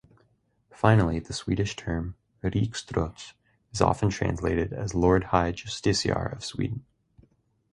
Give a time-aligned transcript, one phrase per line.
[0.73, 3.33] Finally, the Swedish term "riksdrots"
[3.71, 6.83] is often translated as "Lord High Justiciar of Sweden".